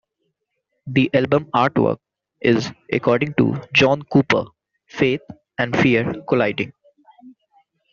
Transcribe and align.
The 0.87 1.11
album 1.13 1.45
artwork 1.53 1.99
is, 2.41 2.71
according 2.91 3.35
to 3.35 3.61
John 3.71 4.01
Cooper, 4.01 4.45
faith 4.87 5.21
and 5.59 5.77
fear 5.77 6.11
colliding. 6.27 6.73